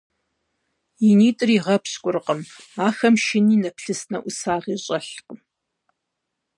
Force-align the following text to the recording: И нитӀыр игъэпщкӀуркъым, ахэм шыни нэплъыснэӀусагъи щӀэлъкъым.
И 1.09 1.11
нитӀыр 1.17 1.49
игъэпщкӀуркъым, 1.57 2.39
ахэм 2.87 3.15
шыни 3.23 3.57
нэплъыснэӀусагъи 3.61 4.75
щӀэлъкъым. 4.83 5.39